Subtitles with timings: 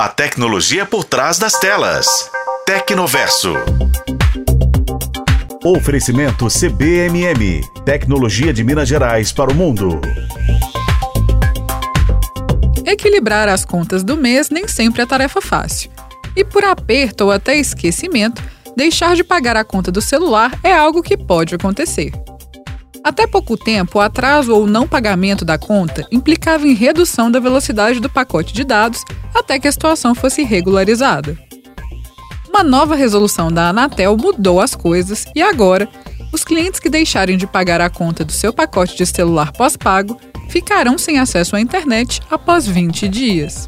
[0.00, 2.06] A tecnologia por trás das telas.
[2.64, 3.52] Tecnoverso.
[5.62, 7.60] Oferecimento CBMM.
[7.84, 10.00] Tecnologia de Minas Gerais para o mundo.
[12.86, 15.90] Equilibrar as contas do mês nem sempre é tarefa fácil.
[16.34, 18.42] E por aperto ou até esquecimento,
[18.74, 22.10] deixar de pagar a conta do celular é algo que pode acontecer.
[23.02, 27.98] Até pouco tempo, o atraso ou não pagamento da conta implicava em redução da velocidade
[27.98, 31.38] do pacote de dados até que a situação fosse regularizada.
[32.48, 35.88] Uma nova resolução da Anatel mudou as coisas e agora,
[36.30, 40.98] os clientes que deixarem de pagar a conta do seu pacote de celular pós-pago ficarão
[40.98, 43.66] sem acesso à internet após 20 dias.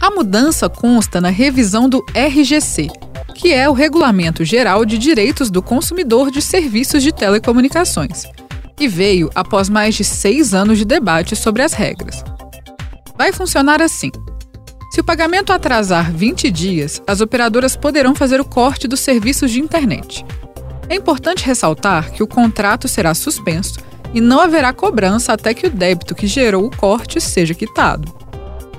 [0.00, 2.88] A mudança consta na revisão do RGC,
[3.34, 8.24] que é o Regulamento Geral de Direitos do Consumidor de Serviços de Telecomunicações
[8.78, 12.24] e veio após mais de seis anos de debate sobre as regras.
[13.16, 14.10] Vai funcionar assim.
[14.90, 19.60] Se o pagamento atrasar 20 dias, as operadoras poderão fazer o corte dos serviços de
[19.60, 20.24] internet.
[20.88, 23.80] É importante ressaltar que o contrato será suspenso
[24.12, 28.12] e não haverá cobrança até que o débito que gerou o corte seja quitado.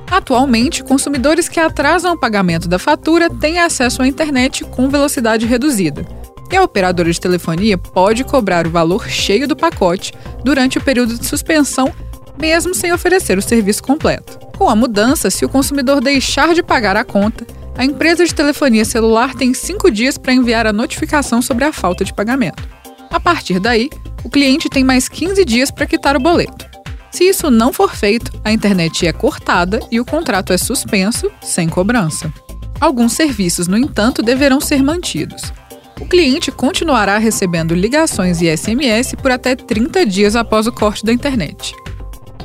[0.10, 6.06] Atualmente, consumidores que atrasam o pagamento da fatura têm acesso à internet com velocidade reduzida,
[6.52, 11.18] e a operadora de telefonia pode cobrar o valor cheio do pacote durante o período
[11.18, 11.92] de suspensão,
[12.40, 14.40] mesmo sem oferecer o serviço completo.
[14.58, 17.46] Com a mudança, se o consumidor deixar de pagar a conta,
[17.78, 22.06] a empresa de telefonia celular tem cinco dias para enviar a notificação sobre a falta
[22.06, 22.64] de pagamento.
[23.10, 23.90] A partir daí,
[24.24, 26.66] o cliente tem mais 15 dias para quitar o boleto.
[27.12, 31.68] Se isso não for feito, a internet é cortada e o contrato é suspenso, sem
[31.68, 32.32] cobrança.
[32.80, 35.54] Alguns serviços, no entanto, deverão ser mantidos
[36.00, 41.14] o cliente continuará recebendo ligações e SMS por até 30 dias após o corte da
[41.14, 41.74] internet.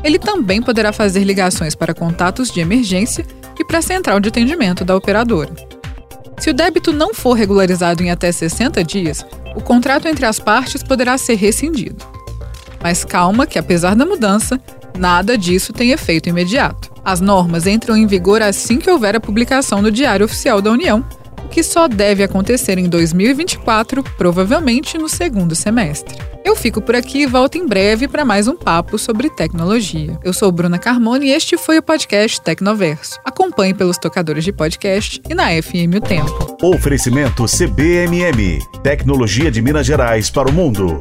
[0.02, 3.26] Ele também poderá fazer ligações para contatos de emergência
[3.58, 5.50] e para a central de atendimento da operadora.
[6.38, 10.82] Se o débito não for regularizado em até 60 dias, o contrato entre as partes
[10.82, 12.02] poderá ser rescindido.
[12.82, 14.58] Mas calma, que apesar da mudança,
[14.98, 16.90] nada disso tem efeito imediato.
[17.04, 21.04] As normas entram em vigor assim que houver a publicação no Diário Oficial da União
[21.50, 26.16] que só deve acontecer em 2024, provavelmente no segundo semestre.
[26.44, 30.18] Eu fico por aqui e volto em breve para mais um papo sobre tecnologia.
[30.24, 33.18] Eu sou Bruna Carmona e este foi o podcast Tecnoverso.
[33.24, 36.56] Acompanhe pelos tocadores de podcast e na FM O Tempo.
[36.62, 40.98] Oferecimento CBMM Tecnologia de Minas Gerais para o mundo.